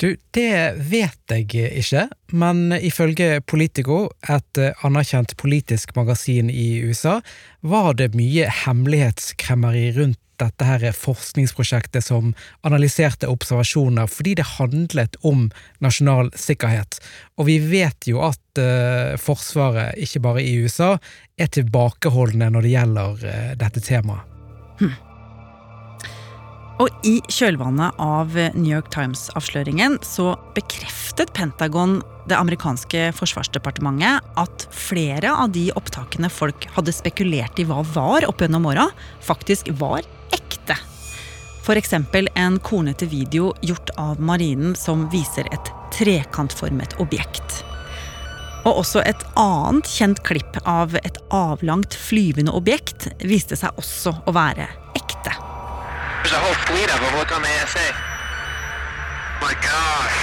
Du, 0.00 0.14
det 0.32 0.80
vet 0.88 1.28
jeg 1.28 1.44
ikke, 1.76 2.06
men 2.32 2.72
ifølge 2.72 3.42
Politico, 3.44 4.06
et 4.24 4.60
anerkjent 4.86 5.34
politisk 5.36 5.92
magasin 5.92 6.48
i 6.48 6.80
USA, 6.80 7.18
var 7.60 7.92
det 7.98 8.14
mye 8.16 8.48
hemmelighetskremmeri 8.62 9.90
rundt 9.98 10.16
dette 10.40 10.64
her 10.64 10.86
forskningsprosjektet 10.96 12.04
som 12.06 12.32
analyserte 12.66 13.28
observasjoner, 13.28 14.08
fordi 14.08 14.38
det 14.38 14.48
handlet 14.56 15.18
om 15.26 15.48
nasjonal 15.84 16.32
sikkerhet. 16.32 16.96
Og 17.36 17.50
vi 17.50 17.58
vet 17.60 18.08
jo 18.08 18.22
at 18.24 18.62
uh, 18.62 19.18
Forsvaret, 19.20 19.98
ikke 20.00 20.24
bare 20.24 20.44
i 20.44 20.56
USA, 20.64 20.94
er 21.36 21.52
tilbakeholdne 21.52 22.50
når 22.54 22.66
det 22.66 22.74
gjelder 22.74 23.28
uh, 23.28 23.54
dette 23.60 23.84
temaet. 23.84 24.24
Hm. 24.80 24.96
Og 26.80 26.88
i 27.04 27.18
kjølvannet 27.28 27.98
av 28.00 28.32
New 28.54 28.70
York 28.70 28.88
Times-avsløringen 28.94 29.98
så 30.06 30.32
bekreftet 30.56 31.32
Pentagon 31.36 31.98
det 32.30 32.38
amerikanske 32.38 33.10
forsvarsdepartementet 33.18 34.24
at 34.40 34.64
flere 34.72 35.34
av 35.42 35.52
de 35.52 35.66
opptakene 35.76 36.30
folk 36.32 36.64
hadde 36.76 36.94
spekulert 36.96 37.60
i 37.60 37.66
hva 37.68 37.82
var 37.92 38.24
opp 38.28 38.40
gjennom 38.40 38.70
åra, 38.70 38.86
faktisk 39.20 39.68
var 39.80 40.06
ekte. 40.32 40.78
F.eks. 41.60 41.92
en 41.92 42.56
kornete 42.64 43.10
video 43.10 43.52
gjort 43.60 43.92
av 44.00 44.20
marinen 44.20 44.72
som 44.78 45.04
viser 45.12 45.52
et 45.52 45.72
trekantformet 45.92 46.96
objekt. 47.02 47.60
Og 48.64 48.80
også 48.86 49.04
et 49.04 49.20
annet 49.40 49.88
kjent 49.88 50.24
klipp 50.24 50.56
av 50.64 50.96
et 51.04 51.20
avlangt 51.28 51.92
flyvende 51.92 52.56
objekt 52.56 53.10
viste 53.20 53.56
seg 53.56 53.76
også 53.80 54.16
å 54.24 54.36
være 54.36 54.68
ekte. 54.96 55.49
There's 56.20 56.36
a 56.36 56.42
whole 56.44 56.58
fleet 56.68 56.88
of 56.92 57.00
them. 57.00 57.12
Look 57.18 57.32
on 57.32 57.42
the 57.42 57.52
ASA. 57.64 57.86
My 59.40 59.54
gosh. 59.64 60.18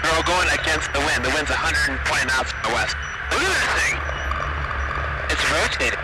They're 0.00 0.14
all 0.14 0.28
going 0.28 0.50
against 0.58 0.92
the 0.94 1.02
wind. 1.02 1.24
The 1.26 1.32
wind's 1.34 1.50
120 1.50 1.98
knots 2.30 2.50
to 2.54 2.60
the 2.66 2.72
west. 2.76 2.94
Look 3.32 3.42
at 3.42 3.50
this 3.50 3.70
thing. 3.78 3.94
It's 5.32 5.44
rotating. 5.50 6.02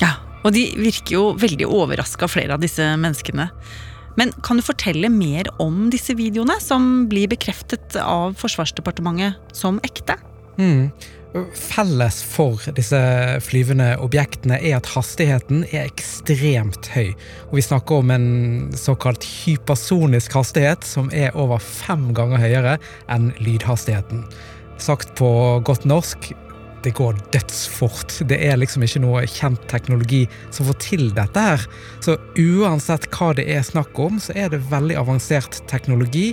Ja, 0.00 0.14
og 0.44 0.54
de 0.56 0.64
virker 0.78 1.14
jo 1.16 1.22
veldig 1.36 1.66
overraska, 1.66 2.28
flere 2.30 2.56
av 2.56 2.62
disse 2.64 2.86
menneskene. 2.96 3.50
Men 4.18 4.32
kan 4.42 4.58
du 4.58 4.64
fortelle 4.66 5.10
mer 5.12 5.50
om 5.62 5.90
disse 5.92 6.16
videoene, 6.18 6.56
som 6.62 7.06
blir 7.10 7.28
bekreftet 7.30 7.98
av 8.00 8.34
Forsvarsdepartementet 8.40 9.54
som 9.54 9.78
ekte? 9.86 10.16
Mm. 10.58 10.88
Felles 11.52 12.22
for 12.24 12.62
disse 12.76 12.98
flyvende 13.44 13.90
objektene 14.00 14.56
er 14.64 14.78
at 14.78 14.88
hastigheten 14.94 15.66
er 15.68 15.90
ekstremt 15.90 16.88
høy. 16.94 17.12
Og 17.50 17.58
vi 17.58 17.64
snakker 17.66 18.00
om 18.00 18.12
en 18.14 18.28
såkalt 18.72 19.26
hypersonisk 19.44 20.38
hastighet 20.38 20.88
som 20.88 21.12
er 21.12 21.36
over 21.36 21.60
fem 21.62 22.10
ganger 22.16 22.40
høyere 22.40 22.76
enn 23.12 23.30
lydhastigheten. 23.44 24.24
Sagt 24.80 25.12
på 25.18 25.28
godt 25.66 25.84
norsk 25.88 26.30
det 26.84 26.94
går 26.94 27.16
dødsfort. 27.34 28.20
Det 28.30 28.38
er 28.46 28.58
liksom 28.58 28.84
ikke 28.86 29.02
noe 29.02 29.24
kjent 29.28 29.64
teknologi 29.70 30.22
som 30.54 30.68
får 30.68 30.78
til 30.84 31.08
dette 31.16 31.42
her. 31.42 31.64
Så 32.04 32.16
uansett 32.38 33.08
hva 33.12 33.32
det 33.36 33.48
er 33.50 33.66
snakk 33.66 33.98
om, 34.00 34.20
så 34.22 34.36
er 34.38 34.52
det 34.52 34.62
veldig 34.70 34.96
avansert 35.00 35.60
teknologi. 35.70 36.30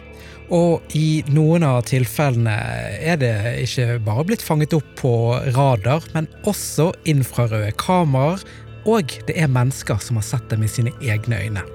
Og 0.53 0.83
i 0.93 1.23
noen 1.33 1.63
av 1.65 1.79
tilfellene 1.89 2.53
er 3.01 3.17
det 3.21 3.33
ikke 3.63 3.97
bare 4.05 4.25
blitt 4.29 4.45
fanget 4.45 4.75
opp 4.77 4.91
på 4.99 5.13
radar, 5.55 6.05
men 6.13 6.29
også 6.45 6.91
infrarøde 7.09 7.71
kameraer, 7.81 8.43
og 8.85 9.15
det 9.25 9.33
er 9.41 9.49
mennesker 9.49 9.97
som 10.03 10.19
har 10.21 10.27
sett 10.27 10.45
dem 10.51 10.65
i 10.65 10.69
sine 10.69 10.93
egne 11.01 11.41
øyne. 11.41 11.65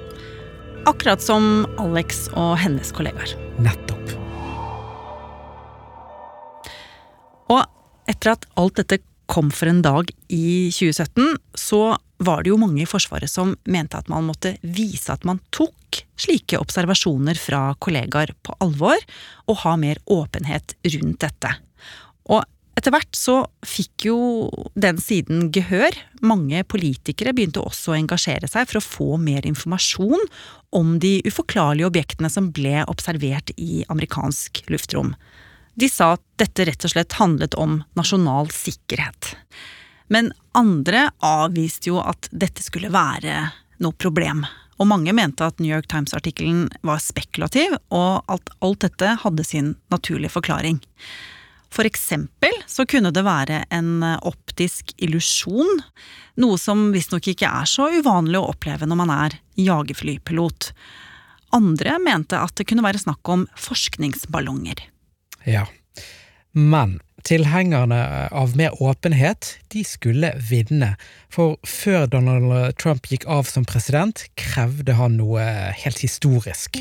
Akkurat 0.86 1.22
som 1.22 1.66
Alex 1.82 2.28
og 2.38 2.54
hennes 2.62 2.92
kollegaer. 2.94 3.34
Nettopp. 3.60 4.14
Og 7.50 7.66
etter 8.10 8.36
at 8.36 8.46
alt 8.60 8.78
dette 8.78 9.02
kom 9.30 9.50
for 9.54 9.70
en 9.70 9.82
dag 9.82 10.10
i 10.30 10.70
2017, 10.70 11.36
så 11.58 11.82
var 12.20 12.44
det 12.44 12.52
jo 12.52 12.60
mange 12.60 12.82
i 12.84 12.88
Forsvaret 12.88 13.30
som 13.32 13.54
mente 13.64 13.96
at 13.96 14.10
man 14.12 14.26
måtte 14.28 14.54
vise 14.60 15.12
at 15.12 15.24
man 15.28 15.40
tok 15.54 16.02
slike 16.20 16.60
observasjoner 16.60 17.38
fra 17.40 17.70
kollegaer 17.80 18.34
på 18.44 18.54
alvor, 18.60 19.00
og 19.48 19.60
ha 19.64 19.74
mer 19.80 20.00
åpenhet 20.12 20.76
rundt 20.94 21.20
dette. 21.24 21.54
Og 22.30 22.44
etter 22.78 22.94
hvert 22.94 23.16
så 23.16 23.34
fikk 23.66 24.06
jo 24.06 24.18
den 24.78 25.00
siden 25.02 25.48
gehør. 25.52 25.96
Mange 26.24 26.62
politikere 26.68 27.34
begynte 27.36 27.64
også 27.64 27.92
å 27.92 27.98
engasjere 27.98 28.48
seg 28.48 28.68
for 28.70 28.80
å 28.80 28.84
få 28.84 29.08
mer 29.20 29.48
informasjon 29.48 30.22
om 30.76 30.94
de 31.02 31.18
uforklarlige 31.26 31.90
objektene 31.90 32.30
som 32.32 32.52
ble 32.56 32.84
observert 32.88 33.52
i 33.56 33.82
amerikansk 33.92 34.62
luftrom. 34.72 35.12
De 35.80 35.88
sa 35.88 36.14
at 36.14 36.24
dette 36.40 36.68
rett 36.68 36.86
og 36.86 36.92
slett 36.94 37.18
handlet 37.18 37.56
om 37.60 37.80
nasjonal 37.98 38.52
sikkerhet. 38.54 39.34
Men 40.10 40.32
andre 40.58 41.08
avviste 41.22 41.92
jo 41.92 42.00
at 42.02 42.28
dette 42.34 42.64
skulle 42.64 42.90
være 42.92 43.44
noe 43.80 43.96
problem. 43.96 44.44
Og 44.80 44.88
mange 44.88 45.12
mente 45.14 45.44
at 45.44 45.60
New 45.60 45.70
York 45.70 45.90
Times-artikkelen 45.92 46.68
var 46.86 47.02
spekulativ, 47.04 47.76
og 47.92 48.24
at 48.32 48.50
alt 48.64 48.86
dette 48.86 49.12
hadde 49.22 49.44
sin 49.44 49.74
naturlige 49.92 50.32
forklaring. 50.32 50.80
For 51.70 51.86
eksempel 51.86 52.56
så 52.66 52.86
kunne 52.88 53.12
det 53.14 53.22
være 53.22 53.62
en 53.70 54.02
optisk 54.26 54.90
illusjon, 54.98 55.84
noe 56.42 56.58
som 56.58 56.88
visstnok 56.94 57.28
ikke 57.30 57.50
er 57.60 57.68
så 57.70 57.86
uvanlig 58.00 58.40
å 58.40 58.48
oppleve 58.50 58.88
når 58.88 58.98
man 58.98 59.12
er 59.14 59.36
jagerflypilot. 59.60 60.72
Andre 61.54 61.98
mente 62.02 62.40
at 62.40 62.56
det 62.58 62.66
kunne 62.70 62.86
være 62.86 63.02
snakk 63.02 63.30
om 63.30 63.46
forskningsballonger. 63.58 64.82
Ja. 65.46 65.68
Men 66.52 66.98
tilhengerne 67.26 68.28
av 68.32 68.56
mer 68.58 68.76
åpenhet, 68.82 69.56
de 69.72 69.84
skulle 69.86 70.32
vinne. 70.50 70.94
For 71.32 71.58
før 71.66 72.06
Donald 72.10 72.76
Trump 72.80 73.10
gikk 73.10 73.26
av 73.30 73.48
som 73.50 73.66
president, 73.68 74.24
krevde 74.40 74.96
han 74.98 75.18
noe 75.20 75.44
helt 75.82 76.02
historisk. 76.02 76.80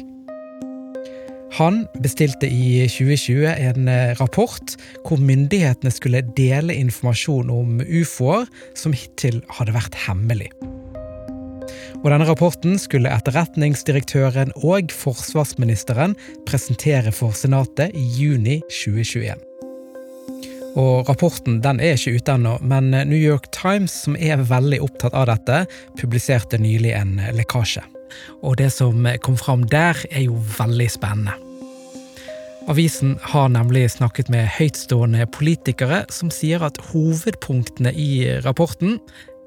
Han 1.58 1.82
bestilte 2.04 2.46
i 2.46 2.86
2020 2.86 3.48
en 3.50 3.90
rapport 4.20 4.76
hvor 5.08 5.18
myndighetene 5.18 5.92
skulle 5.94 6.22
dele 6.38 6.78
informasjon 6.78 7.50
om 7.50 7.80
ufoer 7.82 8.46
som 8.78 8.94
hittil 8.94 9.42
hadde 9.58 9.74
vært 9.74 9.98
hemmelig. 10.06 10.52
Og 12.00 12.08
denne 12.14 12.28
Rapporten 12.30 12.78
skulle 12.80 13.12
etterretningsdirektøren 13.12 14.54
og 14.62 14.94
forsvarsministeren 14.96 16.16
presentere 16.48 17.12
for 17.16 17.36
Senatet 17.36 17.96
i 17.98 18.06
juni 18.22 18.60
2021. 18.70 19.49
Og 20.78 21.10
Rapporten 21.10 21.62
den 21.64 21.80
er 21.82 21.98
ikke 21.98 22.20
ute 22.20 22.36
ennå, 22.38 22.58
men 22.62 22.92
New 22.92 23.18
York 23.18 23.50
Times, 23.56 23.94
som 24.06 24.18
er 24.20 24.44
veldig 24.50 24.82
opptatt 24.86 25.16
av 25.18 25.30
dette, 25.32 25.64
publiserte 25.98 26.60
nylig 26.62 26.94
en 26.98 27.18
lekkasje. 27.36 27.84
Og 28.44 28.58
det 28.62 28.72
som 28.74 29.08
kom 29.26 29.38
fram 29.38 29.66
der, 29.70 29.98
er 30.12 30.28
jo 30.28 30.38
veldig 30.58 30.90
spennende. 30.92 31.38
Avisen 32.70 33.16
har 33.22 33.50
nemlig 33.50 33.88
snakket 33.96 34.30
med 34.30 34.46
høytstående 34.60 35.26
politikere 35.34 36.04
som 36.14 36.30
sier 36.30 36.62
at 36.62 36.78
hovedpunktene 36.92 37.94
i 37.98 38.28
rapporten 38.46 39.00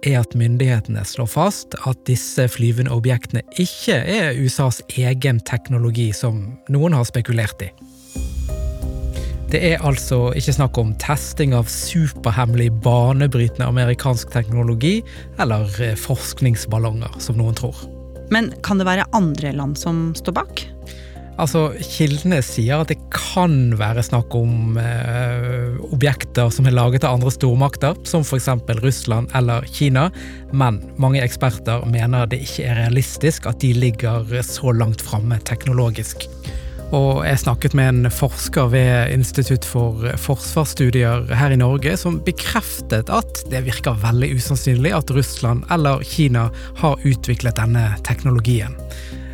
er 0.03 0.19
at 0.25 0.35
myndighetene 0.35 1.05
slår 1.07 1.31
fast 1.31 1.77
at 1.87 2.01
disse 2.09 2.49
flyvende 2.51 2.91
objektene 2.91 3.45
ikke 3.63 3.95
er 3.95 4.35
USAs 4.43 4.83
egen 4.99 5.39
teknologi, 5.47 6.11
som 6.11 6.57
noen 6.73 6.99
har 6.99 7.07
spekulert 7.07 7.63
i. 7.63 7.71
Det 9.53 9.61
er 9.69 9.83
altså 9.85 10.31
ikke 10.33 10.55
snakk 10.57 10.79
om 10.81 10.95
testing 10.97 11.53
av 11.53 11.69
superhemmelig, 11.69 12.71
banebrytende 12.85 13.67
amerikansk 13.69 14.33
teknologi 14.33 15.03
eller 15.43 15.69
forskningsballonger, 16.01 17.19
som 17.21 17.37
noen 17.37 17.59
tror. 17.59 17.83
Men 18.33 18.49
kan 18.65 18.81
det 18.81 18.89
være 18.89 19.11
andre 19.13 19.53
land 19.53 19.77
som 19.77 20.07
står 20.17 20.39
bak? 20.41 20.65
Altså, 21.41 21.71
Kildene 21.81 22.43
sier 22.45 22.83
at 22.83 22.91
det 22.93 22.99
kan 23.13 23.75
være 23.81 24.05
snakk 24.05 24.35
om 24.37 24.77
eh, 24.81 25.79
objekter 25.93 26.53
som 26.53 26.69
er 26.69 26.77
laget 26.77 27.07
av 27.09 27.17
andre 27.17 27.33
stormakter, 27.33 27.97
som 28.09 28.25
f.eks. 28.25 28.51
Russland 28.81 29.33
eller 29.37 29.65
Kina, 29.69 30.11
men 30.53 30.83
mange 31.01 31.21
eksperter 31.25 31.85
mener 31.89 32.29
det 32.29 32.43
ikke 32.45 32.69
er 32.69 32.81
realistisk 32.85 33.49
at 33.49 33.61
de 33.65 33.73
ligger 33.77 34.29
så 34.45 34.73
langt 34.77 35.05
framme 35.05 35.41
teknologisk. 35.49 36.29
Og 36.93 37.23
jeg 37.25 37.41
snakket 37.41 37.73
med 37.73 37.89
en 37.89 38.11
forsker 38.13 38.67
ved 38.75 39.15
Institutt 39.15 39.65
for 39.65 40.05
forsvarsstudier 40.21 41.31
her 41.33 41.55
i 41.55 41.57
Norge 41.57 41.95
som 41.97 42.19
bekreftet 42.27 43.09
at 43.09 43.41
det 43.49 43.63
virker 43.65 43.97
veldig 44.03 44.29
usannsynlig 44.37 44.93
at 44.93 45.13
Russland 45.17 45.65
eller 45.73 46.05
Kina 46.05 46.51
har 46.83 47.09
utviklet 47.09 47.57
denne 47.57 47.87
teknologien. 48.05 48.77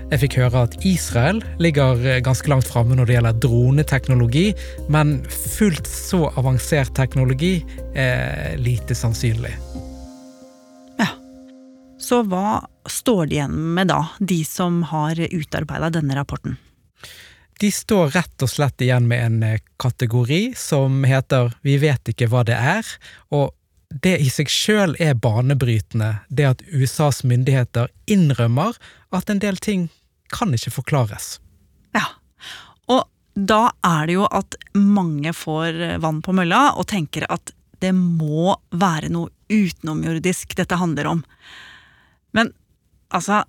Jeg 0.09 0.23
fikk 0.23 0.37
høre 0.41 0.63
at 0.69 0.77
Israel 0.89 1.43
ligger 1.61 1.99
ganske 2.25 2.49
langt 2.49 2.71
framme 2.71 2.95
når 2.97 3.11
det 3.11 3.17
gjelder 3.19 3.41
droneteknologi, 3.43 4.47
men 4.89 5.19
fullt 5.29 5.91
så 5.91 6.31
avansert 6.39 6.95
teknologi 6.97 7.59
er 7.99 8.55
lite 8.63 8.97
sannsynlig. 8.97 9.53
Ja. 11.03 11.11
Så 12.01 12.23
hva 12.31 12.63
står 12.89 13.27
de 13.27 13.41
igjen 13.43 13.59
med 13.75 13.91
da, 13.91 14.01
de 14.23 14.41
som 14.49 14.81
har 14.95 15.19
utarbeida 15.19 15.91
denne 15.99 16.17
rapporten? 16.17 16.57
De 17.59 17.71
står 17.75 18.13
rett 18.15 18.45
og 18.45 18.51
slett 18.51 18.83
igjen 18.85 19.09
med 19.11 19.25
en 19.25 19.61
kategori 19.83 20.53
som 20.57 21.03
heter 21.09 21.57
Vi 21.67 21.75
vet 21.83 22.13
ikke 22.13 22.29
hva 22.31 22.45
det 22.47 22.55
er, 22.55 22.87
og 23.35 23.51
det 23.89 24.19
i 24.21 24.29
seg 24.31 24.51
sjøl 24.53 24.95
er 25.01 25.17
banebrytende, 25.17 26.21
det 26.29 26.47
at 26.47 26.65
USAs 26.69 27.23
myndigheter 27.25 27.89
innrømmer 28.07 28.77
at 29.17 29.31
en 29.33 29.41
del 29.43 29.57
ting 29.57 29.89
kan 30.31 30.53
ikke 30.55 30.75
forklares. 30.75 31.39
Ja, 31.97 32.05
og 32.93 33.09
da 33.35 33.71
er 33.87 34.07
det 34.07 34.19
jo 34.19 34.27
at 34.29 34.59
mange 34.77 35.33
får 35.33 36.01
vann 36.05 36.21
på 36.23 36.35
mølla 36.37 36.75
og 36.77 36.91
tenker 36.93 37.27
at 37.33 37.55
det 37.81 37.95
må 37.95 38.57
være 38.75 39.11
noe 39.15 39.31
utenomjordisk 39.49 40.55
dette 40.59 40.77
handler 40.77 41.09
om. 41.15 41.23
Men 42.37 42.53
altså, 43.15 43.45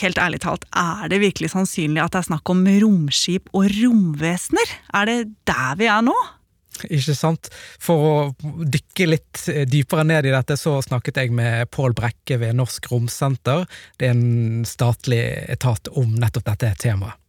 helt 0.00 0.18
ærlig 0.20 0.40
talt, 0.44 0.64
er 0.76 1.10
det 1.12 1.20
virkelig 1.22 1.52
sannsynlig 1.52 2.02
at 2.04 2.14
det 2.14 2.22
er 2.22 2.30
snakk 2.30 2.50
om 2.52 2.64
romskip 2.84 3.50
og 3.52 3.68
romvesener? 3.68 4.74
Er 4.96 5.10
det 5.10 5.18
der 5.48 5.76
vi 5.80 5.90
er 5.90 6.04
nå? 6.06 6.16
Ikke 6.90 7.14
sant? 7.14 7.50
For 7.82 8.06
å 8.08 8.14
dykke 8.42 9.06
litt 9.06 9.44
dypere 9.70 10.06
ned 10.08 10.26
i 10.26 10.34
dette, 10.34 10.56
så 10.58 10.80
snakket 10.82 11.20
jeg 11.22 11.34
med 11.36 11.70
Pål 11.74 11.94
Brekke 11.94 12.40
ved 12.42 12.56
Norsk 12.58 12.90
Romsenter. 12.90 13.68
Det 14.00 14.10
er 14.10 14.16
en 14.16 14.64
statlig 14.68 15.22
etat 15.54 15.92
om 15.94 16.16
nettopp 16.18 16.50
dette 16.50 16.74
temaet. 16.82 17.20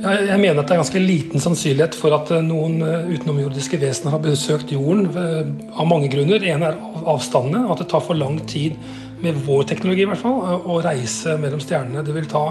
Jeg 0.00 0.40
mener 0.40 0.62
at 0.62 0.70
det 0.70 0.72
er 0.72 0.80
ganske 0.80 1.00
liten 1.02 1.42
sannsynlighet 1.44 1.96
for 1.98 2.14
at 2.16 2.30
eh, 2.32 2.40
noen 2.44 2.78
eh, 2.80 3.10
utenomjordiske 3.12 3.76
vesener 3.82 4.14
har 4.14 4.22
besøkt 4.24 4.72
jorden 4.72 5.10
eh, 5.12 5.50
av 5.76 5.88
mange 5.90 6.08
grunner. 6.12 6.40
En 6.40 6.64
er 6.64 6.78
avstandene, 7.04 7.66
at 7.68 7.82
det 7.82 7.90
tar 7.92 8.00
for 8.06 8.16
lang 8.16 8.38
tid 8.48 8.78
med 9.24 9.38
vår 9.46 9.66
teknologi 9.70 10.04
i 10.04 10.08
hvert 10.08 10.20
fall, 10.22 10.40
å 10.40 10.80
reise 10.84 11.36
mellom 11.40 11.60
stjernene. 11.62 12.04
Det 12.06 12.14
vil 12.16 12.28
ta 12.30 12.44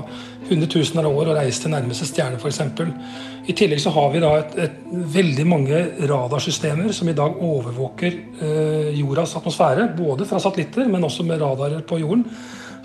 hundretusener 0.49 1.07
av 1.07 1.17
år 1.17 1.31
å 1.31 1.35
reise 1.37 1.63
til 1.63 1.73
nærmeste 1.73 2.07
stjerne 2.09 2.39
f.eks. 2.39 2.61
I 3.49 3.55
tillegg 3.57 3.81
så 3.81 3.93
har 3.95 4.11
vi 4.13 4.21
da 4.21 4.31
et, 4.37 4.57
et, 4.65 4.79
veldig 4.89 5.45
mange 5.49 5.83
radarsystemer 6.09 6.91
som 6.95 7.09
i 7.09 7.15
dag 7.17 7.37
overvåker 7.45 8.17
eh, 8.45 8.89
jordas 8.99 9.35
atmosfære. 9.39 9.87
Både 9.97 10.27
fra 10.29 10.41
satellitter, 10.41 10.89
men 10.91 11.07
også 11.07 11.25
med 11.25 11.41
radarer 11.41 11.81
på 11.87 12.01
jorden. 12.01 12.27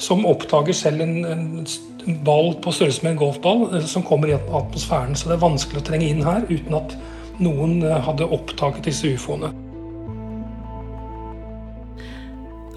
Som 0.01 0.25
oppdager 0.27 0.75
selv 0.77 1.05
en, 1.05 1.19
en 1.29 2.17
ball 2.25 2.55
på 2.65 2.73
størrelse 2.75 3.05
med 3.05 3.15
en 3.15 3.21
golfball 3.27 3.67
eh, 3.75 3.85
som 3.91 4.07
kommer 4.07 4.33
i 4.33 4.39
atmosfæren. 4.39 5.17
Så 5.19 5.29
det 5.29 5.37
er 5.37 5.45
vanskelig 5.45 5.83
å 5.83 5.87
trenge 5.91 6.09
inn 6.09 6.25
her 6.25 6.49
uten 6.49 6.81
at 6.81 6.97
noen 7.45 7.83
eh, 7.83 8.01
hadde 8.09 8.31
opptaket 8.33 8.89
disse 8.89 9.13
ufoene. 9.13 9.53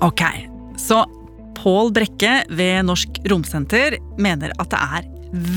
Ok, 0.05 0.21
så 0.77 1.03
Pål 1.57 1.91
Brekke 1.95 2.33
ved 2.53 2.85
Norsk 2.85 3.19
Romsenter 3.27 3.97
mener 4.21 4.53
at 4.61 4.71
det 4.71 4.79
er 4.79 5.07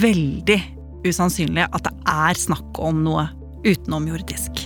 veldig 0.01 0.59
usannsynlig 1.07 1.67
at 1.69 1.87
det 1.87 1.93
er 2.09 2.41
snakk 2.41 2.81
om 2.83 3.03
noe 3.05 3.27
utenomjordisk. 3.67 4.65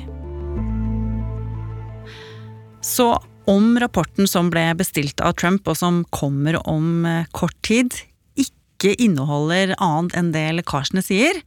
Så 2.85 3.09
om 3.51 3.75
rapporten 3.81 4.29
som 4.31 4.51
ble 4.53 4.67
bestilt 4.79 5.21
av 5.25 5.35
Trump, 5.41 5.67
og 5.69 5.77
som 5.77 6.03
kommer 6.15 6.61
om 6.69 7.05
eh, 7.09 7.27
kort 7.37 7.57
tid, 7.67 7.97
ikke 8.41 8.95
inneholder 9.01 9.75
annet 9.83 10.17
enn 10.19 10.33
det 10.37 10.47
lekkasjene 10.61 11.05
sier, 11.05 11.41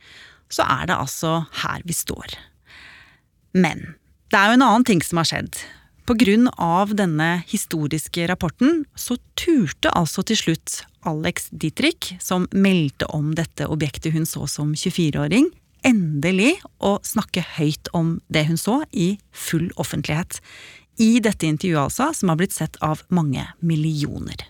så 0.50 0.66
er 0.66 0.90
det 0.90 0.98
altså 0.98 1.40
her 1.64 1.82
vi 1.88 1.96
står. 1.96 2.38
Men 3.58 3.96
det 4.32 4.40
er 4.40 4.52
jo 4.52 4.60
en 4.60 4.68
annen 4.68 4.88
ting 4.88 5.02
som 5.06 5.22
har 5.22 5.30
skjedd. 5.30 5.58
Av 6.08 6.94
denne 6.96 7.44
historiske 7.48 8.28
rapporten 8.28 8.86
så 8.96 9.18
turte 9.36 9.92
altså 9.92 10.24
til 10.24 10.40
slutt 10.40 10.82
Alex 11.04 11.50
Dietrich, 11.52 12.16
som 12.24 12.48
meldte 12.52 13.10
om 13.12 13.34
dette 13.36 13.68
objektet 13.68 14.14
hun 14.14 14.26
så 14.26 14.48
som 14.48 14.72
24-åring, 14.74 15.50
endelig 15.84 16.56
å 16.80 16.98
snakke 17.04 17.44
høyt 17.58 17.92
om 17.92 18.22
det 18.32 18.48
hun 18.48 18.58
så, 18.58 18.84
i 18.92 19.18
full 19.32 19.68
offentlighet. 19.76 20.40
I 20.98 21.20
dette 21.20 21.46
intervjuet 21.46 21.90
altså, 21.90 22.14
som 22.16 22.32
har 22.32 22.40
blitt 22.40 22.56
sett 22.56 22.80
av 22.80 23.04
mange 23.10 23.44
millioner. 23.60 24.48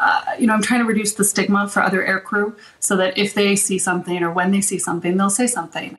uh, 0.00 0.34
you 0.38 0.46
know, 0.46 0.54
I'm 0.54 0.62
trying 0.62 0.80
to 0.80 0.86
reduce 0.86 1.14
the 1.14 1.24
stigma 1.24 1.68
for 1.68 1.82
other 1.82 2.02
aircrew 2.02 2.56
so 2.80 2.96
that 2.96 3.16
if 3.18 3.34
they 3.34 3.56
see 3.56 3.78
something 3.78 4.22
or 4.22 4.32
when 4.32 4.50
they 4.50 4.60
see 4.60 4.78
something, 4.78 5.16
they'll 5.16 5.30
say 5.30 5.46
something. 5.46 5.98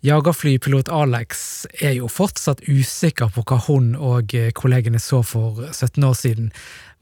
Jagerflypilot 0.00 0.88
Alex 0.88 1.66
er 1.76 1.98
jo 1.98 2.06
fortsatt 2.08 2.62
usikker 2.64 3.28
på 3.34 3.42
hva 3.44 3.58
hun 3.66 3.90
og 3.98 4.32
eh, 4.32 4.48
kollegene 4.56 4.96
så 5.02 5.20
for 5.20 5.60
17 5.74 6.06
år 6.08 6.14
siden, 6.16 6.46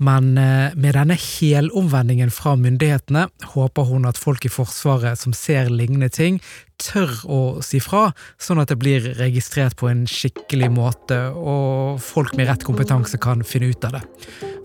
men 0.02 0.32
eh, 0.38 0.74
med 0.74 0.96
denne 0.98 1.14
helomvendingen 1.14 2.32
fra 2.34 2.56
myndighetene 2.58 3.28
håper 3.52 3.86
hun 3.86 4.08
at 4.10 4.18
folk 4.18 4.48
i 4.48 4.50
Forsvaret 4.50 5.20
som 5.20 5.36
ser 5.36 5.70
lignende 5.70 6.10
ting, 6.10 6.40
tør 6.82 7.14
å 7.30 7.38
si 7.62 7.78
fra, 7.82 8.08
sånn 8.42 8.64
at 8.64 8.74
det 8.74 8.80
blir 8.82 9.06
registrert 9.20 9.78
på 9.78 9.86
en 9.92 10.02
skikkelig 10.10 10.72
måte, 10.74 11.20
og 11.38 12.02
folk 12.02 12.34
med 12.34 12.50
rett 12.50 12.66
kompetanse 12.66 13.22
kan 13.22 13.46
finne 13.46 13.70
ut 13.70 13.86
av 13.86 14.00
det. 14.00 14.02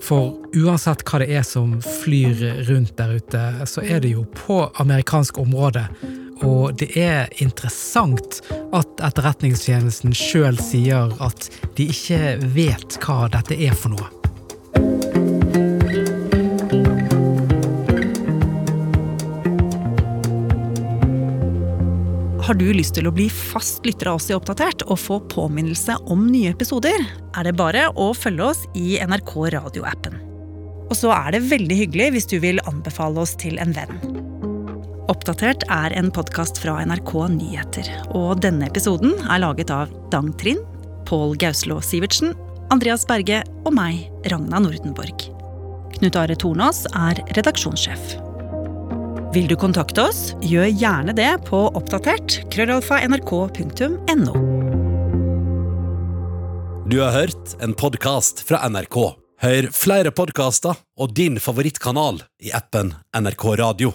For 0.01 0.33
uansett 0.57 1.05
hva 1.05 1.21
det 1.21 1.29
er 1.37 1.45
som 1.45 1.77
flyr 2.01 2.65
rundt 2.65 2.97
der 2.97 3.13
ute, 3.21 3.45
så 3.69 3.85
er 3.85 4.01
det 4.01 4.15
jo 4.17 4.25
på 4.41 4.63
amerikansk 4.81 5.37
område 5.41 5.85
og 6.41 6.73
det 6.81 6.89
er 6.97 7.29
interessant 7.43 8.41
at 8.73 9.03
Etterretningstjenesten 9.05 10.15
sjøl 10.17 10.57
sier 10.61 11.13
at 11.23 11.49
de 11.77 11.87
ikke 11.93 12.37
vet 12.55 12.97
hva 13.03 13.27
dette 13.33 13.57
er 13.59 13.77
for 13.77 13.93
noe. 13.93 14.09
Har 22.43 22.57
du 22.59 22.65
lyst 22.75 22.97
til 22.97 23.07
å 23.07 23.13
bli 23.15 23.29
fast 23.31 23.85
lytter 23.87 24.09
av 24.11 24.17
oss 24.19 24.27
i 24.27 24.35
Oppdatert 24.35 24.83
og 24.91 24.99
få 24.99 25.21
påminnelse 25.31 25.95
om 26.11 26.25
nye 26.27 26.51
episoder, 26.51 27.05
er 27.33 27.47
det 27.47 27.55
bare 27.55 27.87
å 27.95 28.09
følge 28.17 28.49
oss 28.51 28.65
i 28.75 28.97
NRK 28.99 29.31
radioappen. 29.55 30.19
Og 30.89 30.97
så 30.99 31.13
er 31.15 31.31
det 31.33 31.45
veldig 31.47 31.79
hyggelig 31.85 32.11
hvis 32.17 32.29
du 32.29 32.37
vil 32.43 32.61
anbefale 32.67 33.23
oss 33.23 33.37
til 33.39 33.57
en 33.63 33.71
venn. 33.73 34.22
Oppdatert 35.11 35.65
er 35.67 35.91
en 35.99 36.07
podkast 36.15 36.61
fra 36.63 36.77
NRK 36.87 37.11
Nyheter. 37.33 37.87
Og 38.15 38.39
denne 38.43 38.69
episoden 38.69 39.11
er 39.27 39.41
laget 39.43 39.71
av 39.73 39.91
Dang 40.13 40.29
Trind, 40.39 40.63
Pål 41.03 41.35
Gauslå 41.41 41.81
Sivertsen, 41.83 42.31
Andreas 42.71 43.03
Berge 43.09 43.41
og 43.65 43.73
meg, 43.75 44.05
Ragna 44.31 44.61
Nordenborg. 44.63 45.25
Knut 45.97 46.19
Are 46.21 46.37
Tornås 46.39 46.85
er 46.95 47.19
redaksjonssjef. 47.35 48.13
Vil 49.35 49.49
du 49.49 49.57
kontakte 49.59 50.05
oss, 50.07 50.21
gjør 50.45 50.69
gjerne 50.71 51.15
det 51.17 51.31
på 51.49 51.65
oppdatert 51.75 52.39
krøllalfa 52.53 53.01
nrk.no. 53.09 54.37
Du 56.87 56.97
har 57.01 57.11
hørt 57.17 57.57
en 57.59 57.75
podkast 57.75 58.45
fra 58.47 58.63
NRK. 58.71 59.01
Hør 59.43 59.67
flere 59.75 60.15
podkaster 60.15 60.79
og 60.95 61.11
din 61.17 61.41
favorittkanal 61.43 62.21
i 62.39 62.55
appen 62.55 62.93
NRK 63.17 63.45
Radio. 63.59 63.91